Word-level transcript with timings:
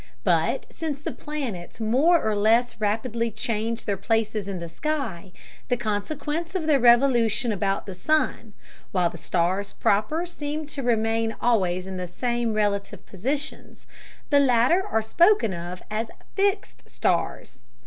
But 0.23 0.65
since 0.71 0.99
the 0.99 1.11
planets 1.11 1.79
more 1.79 2.23
or 2.23 2.35
less 2.35 2.81
rapidly 2.81 3.29
change 3.29 3.85
their 3.85 3.97
places 3.97 4.47
in 4.47 4.57
the 4.59 4.67
sky, 4.67 5.31
in 5.69 5.77
consequence 5.77 6.55
of 6.55 6.65
their 6.65 6.79
revolution 6.79 7.51
about 7.51 7.85
the 7.85 7.93
sun, 7.93 8.53
while 8.91 9.11
the 9.11 9.19
stars 9.19 9.73
proper 9.73 10.25
seem 10.25 10.65
to 10.65 10.81
remain 10.81 11.35
always 11.39 11.85
in 11.85 11.97
the 11.97 12.07
same 12.07 12.55
relative 12.55 13.05
positions, 13.05 13.85
the 14.31 14.39
latter 14.39 14.83
are 14.87 15.03
spoken 15.03 15.53
of 15.53 15.83
as 15.91 16.09
"fixed 16.35 16.89
stars." 16.89 17.61